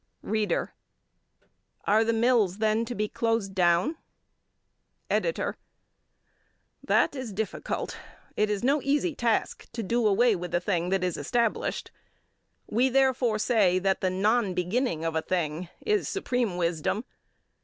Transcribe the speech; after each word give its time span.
READER: 0.23 0.73
Are 1.85 2.03
the 2.03 2.11
mills, 2.11 2.57
then, 2.57 2.85
to 2.85 2.95
be 2.95 3.07
closed 3.07 3.53
down? 3.53 3.97
EDITOR: 5.11 5.57
That 6.83 7.15
is 7.15 7.31
difficult. 7.31 7.97
It 8.35 8.49
is 8.49 8.63
no 8.63 8.81
easy 8.81 9.13
task 9.13 9.71
to 9.73 9.83
do 9.83 10.07
away 10.07 10.35
with 10.35 10.55
a 10.55 10.59
thing 10.59 10.89
that 10.89 11.03
is 11.03 11.17
established. 11.17 11.91
We, 12.65 12.89
therefore, 12.89 13.37
say 13.37 13.77
that 13.77 14.01
the 14.01 14.09
non 14.09 14.55
beginning 14.55 15.05
of 15.05 15.15
a 15.15 15.21
thing 15.21 15.69
is, 15.85 16.09
supreme 16.09 16.57
wisdom. 16.57 17.05